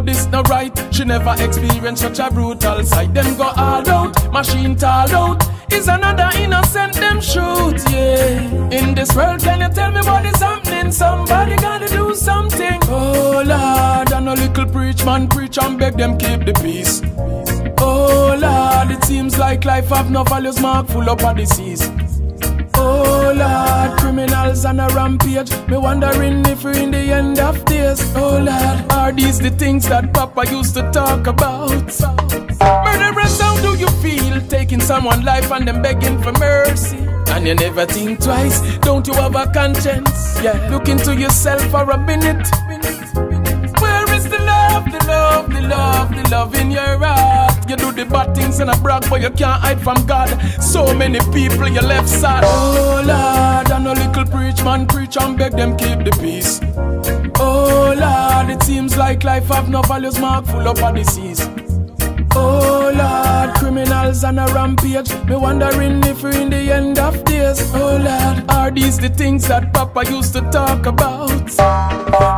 [0.01, 0.71] No, this not right.
[0.91, 3.13] She never experienced such a brutal sight.
[3.13, 5.43] Them go all out, machine tall out.
[5.71, 8.69] Is another innocent them shoot, yeah.
[8.71, 10.91] In this world, can you tell me what is happening?
[10.91, 12.79] Somebody gotta do something.
[12.89, 17.01] Oh Lord, and a little preach man preach and beg them keep the peace.
[17.77, 21.89] Oh Lord, it seems like life have no values, mark full up of disease.
[22.83, 25.51] Oh Lord, criminals on a rampage.
[25.67, 28.01] Me wondering if we're in the end of days.
[28.15, 31.71] Oh Lord, are these the things that Papa used to talk about?
[32.85, 36.97] Murderers, how do you feel taking someone's life and then begging for mercy?
[37.33, 38.59] And you never think twice.
[38.79, 40.41] Don't you have a conscience?
[40.43, 42.47] Yeah, look into yourself for a minute.
[43.81, 47.50] Where is the love, the love, the love, the love in your heart?
[47.71, 50.27] You do the bad things and a brag, but you can't hide from God.
[50.61, 52.43] So many people you left sad.
[52.45, 56.59] Oh Lord, and a little preach man preach and beg them keep the peace.
[57.39, 61.47] Oh Lord, it seems like life have no values, mark full up of disease.
[62.33, 65.13] Oh Lord, criminals on a rampage.
[65.25, 67.61] Me wondering if we're in the end of days.
[67.73, 71.47] Oh Lord, are these the things that Papa used to talk about?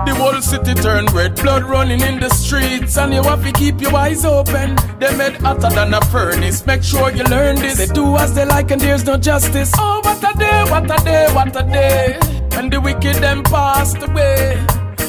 [0.05, 3.81] The whole city turned red, blood running in the streets, and you have to keep
[3.81, 4.75] your eyes open.
[4.99, 6.65] They made hotter than a furnace.
[6.65, 7.77] Make sure you learn this.
[7.77, 9.71] They do as they like, and there's no justice.
[9.77, 12.17] Oh, what a day, what a day, what a day.
[12.57, 14.65] And the wicked them passed away,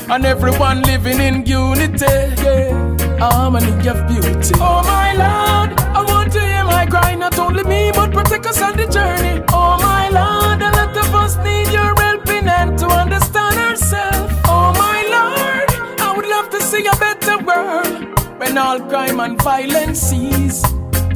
[0.08, 2.06] and everyone living in unity.
[2.42, 4.54] Yeah harmony of beauty.
[4.60, 8.60] Oh my Lord, I want to hear my cry, not only me, but protect us
[8.62, 9.42] on the journey.
[9.52, 14.32] Oh my Lord, a lot of us need your helping hand to understand ourselves.
[14.46, 19.40] Oh my Lord, I would love to see a better world when all crime and
[19.42, 20.62] violence cease.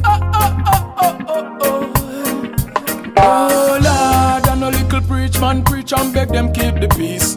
[0.05, 1.93] Oh, oh, oh, oh, oh, oh.
[3.21, 7.35] Oh Lord, and a little preach man preach and beg them keep the peace.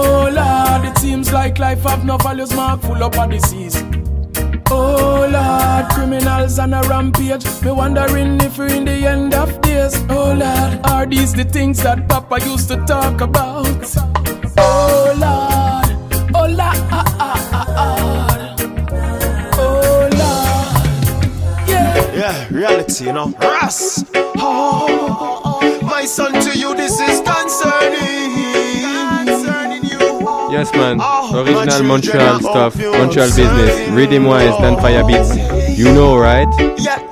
[0.00, 3.82] Oh Lord, it seems like life have no values, mark full up of disease.
[4.70, 7.44] Oh Lord, criminals on a rampage.
[7.62, 9.96] Me wondering if we're in the end of days.
[10.08, 13.96] Oh Lord, are these the things that Papa used to talk about?
[14.56, 15.88] Oh Lord,
[16.34, 16.78] oh Lord,
[19.60, 20.40] oh Lord,
[21.64, 22.12] oh, yeah.
[22.14, 23.32] Yeah, reality, you know.
[23.40, 24.04] Ras.
[24.40, 27.87] Oh, my son, to you this is concerning.
[30.50, 31.00] Yes, man.
[31.34, 33.90] Original Montreal stuff, Montreal business.
[33.90, 35.36] Rhythm wise, Dan Fire Beats.
[35.78, 36.48] You know, right?
[36.78, 37.07] Yeah.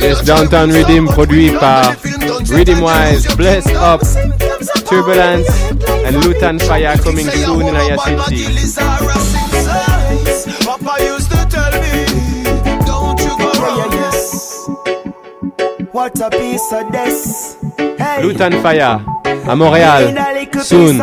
[0.00, 1.94] Yes, Downtown Rhythm produit par
[2.48, 4.00] Rhythm Wise, Bless Up,
[4.84, 5.48] Turbulence,
[6.04, 9.24] and Lutan Fire coming soon in Aya wrong.
[15.92, 17.56] What a piece of this.
[17.78, 18.22] Hey.
[18.22, 19.00] Lutan Fire
[19.46, 20.14] à Montréal,
[20.62, 20.98] soon.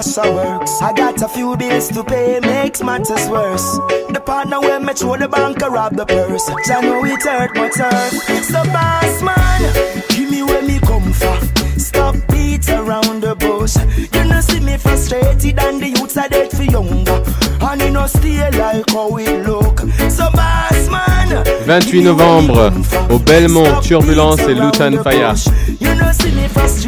[0.00, 0.80] Master works.
[0.80, 3.68] I got a few bills to pay, makes matters worse.
[4.08, 6.48] The partner when me throw the bank, I rob the purse.
[6.48, 8.12] I know it hurt, but hurt.
[8.44, 9.60] So boss man,
[10.08, 11.40] give me where me come from.
[11.78, 13.76] Stop beats around the bush.
[14.14, 17.22] You know see me frustrated and the youths are dead for younger.
[17.60, 19.80] And you know stay like how we look.
[20.08, 21.44] So boss man.
[21.66, 22.72] 28 novembre
[23.10, 25.34] au Belmont, Turbulence et Lutan Fire.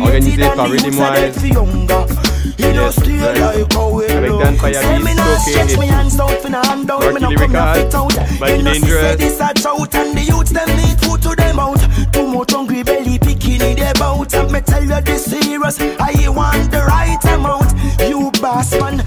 [0.00, 2.21] Organisé par Rhythm Wise.
[2.72, 2.96] Yes,
[4.10, 8.08] avec Dan Fire Beats, Stoke et Rocky Lyrical,
[8.40, 9.40] Mikey Dangerous.
[9.94, 11.80] And the youths them need food to them out.
[12.12, 14.32] Too much hungry belly picking in their bout.
[14.34, 15.78] And me tell you this serious.
[15.80, 17.72] I want the right amount.
[18.00, 19.01] You boss man,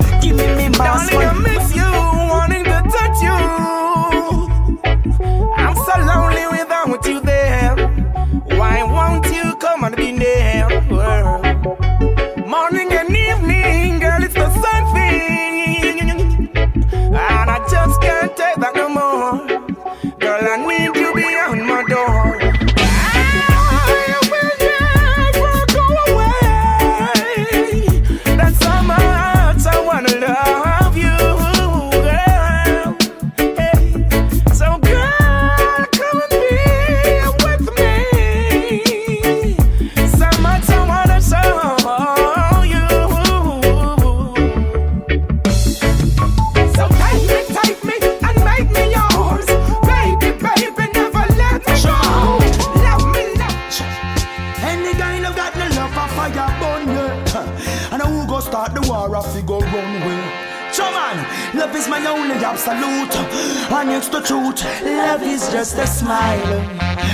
[64.03, 64.61] the truth.
[64.83, 66.59] Love is just a smile.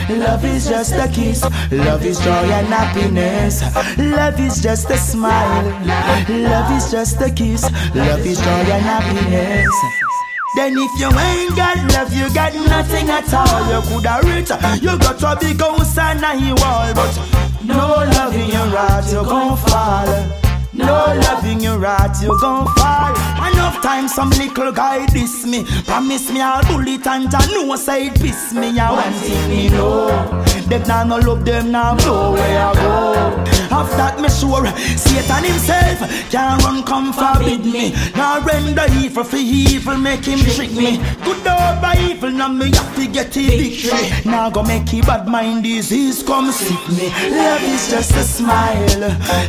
[0.09, 1.43] Love is just a kiss.
[1.71, 3.61] Love is joy and happiness.
[3.97, 5.63] Love is just a smile.
[6.27, 7.63] Love is just a kiss.
[7.93, 9.69] Love is joy and happiness.
[10.55, 13.61] Then if you ain't got love, you got nothing at all.
[13.69, 14.49] You coulda rich,
[14.81, 17.13] you got a big house and a wall, but
[17.63, 17.77] no
[18.17, 20.07] love in your heart, you gon' fall.
[20.73, 23.31] No love in your heart, you gon' fall.
[23.71, 28.07] Enough time some little guy diss me, promise me I'll bullet and I know say
[28.07, 28.77] it piss me.
[28.77, 30.07] I want thing me know,
[30.67, 33.45] them now no love them now know where I go.
[33.71, 34.67] After that me sure,
[34.97, 35.99] Satan himself
[36.29, 37.93] can't run come forbid me.
[38.13, 40.97] Now render evil for evil, make him trick me.
[41.23, 44.29] Good by evil, now me have to get a victory.
[44.29, 47.07] Now go make a bad mind disease come sick me.
[47.31, 48.99] Love is just a smile,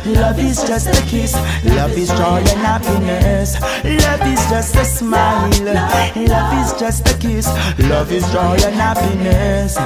[0.05, 3.59] love is just a kiss, love is joy and happiness.
[3.83, 7.47] Love is just a smile, love is just a kiss,
[7.89, 9.77] love is joy and happiness.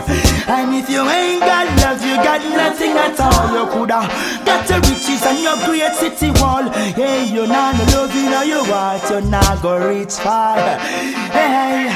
[0.48, 3.52] And if you ain't got love, you got nothing at all.
[3.54, 4.08] You coulda
[4.46, 6.70] got your riches and your great city wall.
[6.70, 10.78] Hey, you're not no love in your heart, You're not go reach far.
[10.78, 11.90] Hey,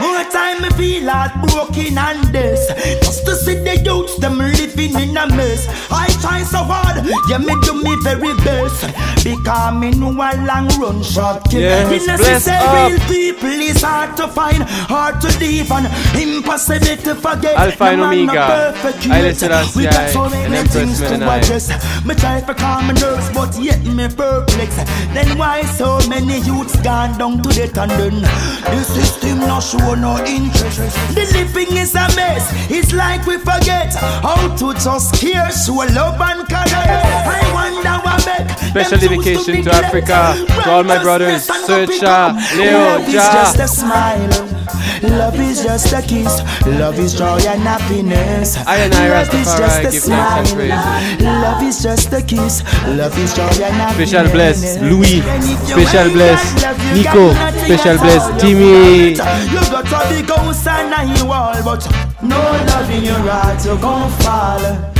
[0.00, 2.66] more time me feel heartbroken and this,
[3.02, 5.66] just to see the youths them living in a mess.
[5.90, 8.86] I try so hard, yeah me do me very best,
[9.24, 11.42] because me know a long run short.
[11.66, 13.08] Yes, the bless up.
[13.08, 17.56] people is hard to find, hard to leave, and impossible to forget.
[17.56, 19.36] Alpha and No man no Omega, yet.
[19.36, 21.66] Selassie We got so many things to address.
[22.04, 24.76] Me try to calm my nerves, but yet me perplex.
[25.14, 28.22] Then why so many youths gone down to the tandem?
[28.22, 30.94] The system not show no interest.
[31.14, 32.46] The living is a mess.
[32.70, 37.45] It's like we forget how to just care, show love and caress.
[37.56, 43.08] I wonder what make Special dedication to Africa, to all my brothers, Searcha, Leo, Love
[43.08, 43.32] is Ja.
[43.32, 44.56] just a smile.
[45.02, 46.40] Love is just a kiss.
[46.66, 48.56] Love is joy and happiness.
[48.66, 50.70] I and I, Love is just a give thanks and
[51.18, 51.42] smile.
[51.42, 52.62] Love is just a kiss.
[52.86, 54.10] Love is joy and happiness.
[54.10, 57.24] Special bless Louis, And if you special bless got love, you Nico,
[57.64, 59.10] special bless Timmy.
[59.10, 61.82] You got a big house and a wall, but
[62.22, 64.95] no love in your heart, you gon' fall.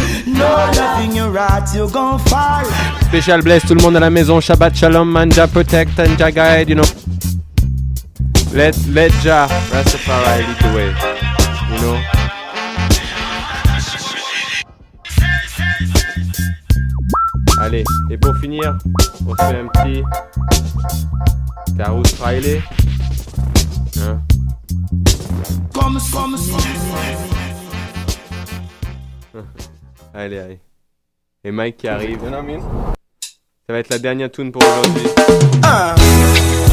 [3.03, 4.41] Special bless tout le monde à la maison.
[4.41, 6.84] Shabbat Shalom, man, Jah protect and Jah guide, you know.
[8.53, 10.95] Let, let Jah Rastafari lead the way,
[11.70, 11.97] you know.
[17.61, 18.76] Allez, et pour finir,
[19.26, 20.03] on se fait un petit
[21.76, 22.62] Carouse Riley.
[24.01, 24.20] Hein?
[25.72, 26.37] Comme, comme,
[30.17, 30.59] Allez, allez.
[31.45, 32.19] Et Mike qui arrive.
[32.21, 35.09] Ça va être la dernière tune pour aujourd'hui.
[35.62, 36.66] Hey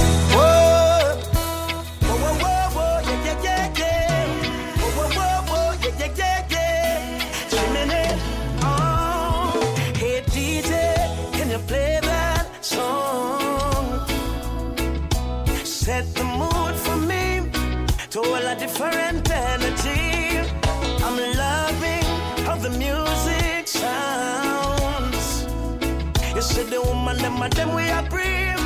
[27.44, 28.60] woman, them we are brave.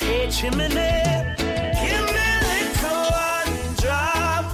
[0.00, 4.44] Hey chimney, give me a little one drop.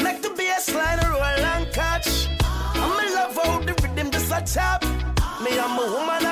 [0.00, 2.28] Make the bass line roll and catch.
[2.74, 4.82] I'm in love how the rhythm just a tap.
[5.42, 6.23] Me, I'm a woman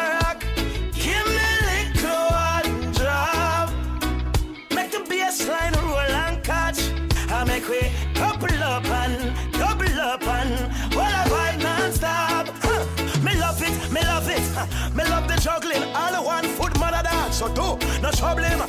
[17.42, 18.60] So do no trouble him.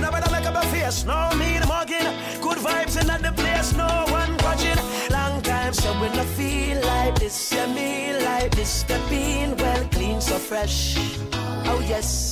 [0.00, 1.04] Nobody make up a face.
[1.04, 2.08] No the mugging.
[2.40, 3.74] Good vibes in the place.
[3.76, 4.78] No one watching.
[5.10, 7.52] Long time so we no feel like this.
[7.52, 8.70] Yeah, me like this.
[8.70, 10.96] Step in well clean so fresh.
[11.68, 12.25] Oh yes,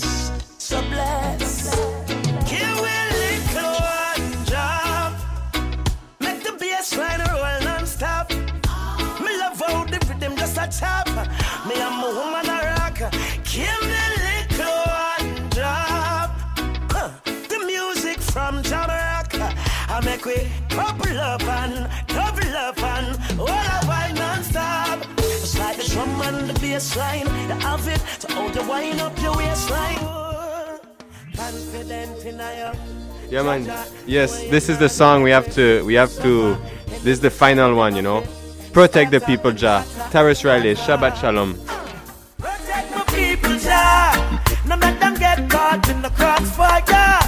[21.35, 25.05] up and double up and all I wine non-stop.
[25.19, 27.27] It's like the drum and the bass line.
[27.49, 29.99] You have it to hold you wind up your waistline.
[31.35, 32.73] Confident in your
[33.31, 33.67] Yeah, man.
[34.07, 35.85] Yes, this is the song we have to.
[35.85, 36.57] We have to.
[37.03, 38.23] This is the final one, you know.
[38.73, 39.83] Protect the people, Jah.
[40.13, 41.59] Tarrus Riley, Shabbat Shalom.
[42.39, 44.41] Protect my people, Jah.
[44.67, 47.19] No let them get caught in the crossfire.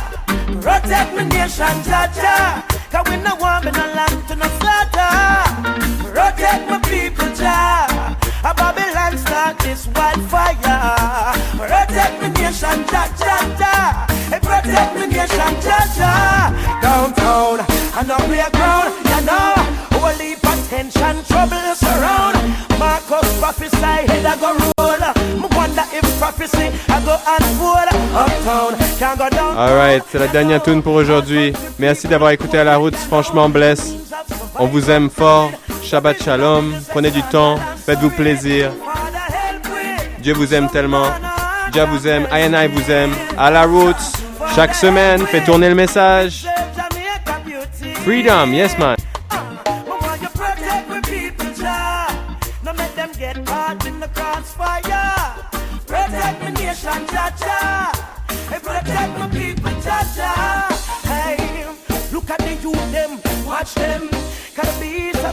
[0.63, 2.76] Protect my nation, Jaja.
[2.97, 5.13] Cause we no want me no land to no slaughter.
[6.01, 8.17] Protect my people, Jah.
[8.43, 10.57] A Babylon start this wildfire.
[11.61, 14.09] Protect my nation, Jaja.
[14.33, 16.11] Hey, protect my nation, Jaja.
[16.81, 17.61] Downtown,
[17.99, 19.53] and up playground, you know.
[20.47, 22.37] Of tension, trouble surround.
[22.79, 25.03] Marcus prophesy, head I go roll.
[25.41, 27.93] Me wonder if prophecy I go unfold.
[28.17, 28.86] Uptown.
[29.57, 31.55] Alright, c'est la dernière tune pour aujourd'hui.
[31.79, 33.95] Merci d'avoir écouté à la route, franchement bless.
[34.59, 35.51] On vous aime fort.
[35.83, 36.75] Shabbat shalom.
[36.91, 38.71] Prenez du temps, faites-vous plaisir.
[40.21, 41.07] Dieu vous aime tellement.
[41.73, 43.13] Dieu vous aime, I vous aime.
[43.39, 43.97] À la route,
[44.55, 46.47] chaque semaine, fait tourner le message.
[48.05, 48.97] Freedom, yes man.
[63.67, 64.09] Watch them.
[64.55, 65.27] Cause the beast of a